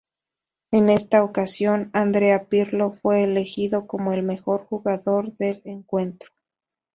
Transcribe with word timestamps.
En 0.71 0.89
esta 0.89 1.23
ocasión, 1.23 1.91
Andrea 1.93 2.45
Pirlo 2.45 2.89
fue 2.89 3.21
elegido 3.21 3.85
como 3.85 4.13
el 4.13 4.23
mejor 4.23 4.65
jugador 4.65 5.37
del 5.37 5.61
encuentro. 5.63 6.31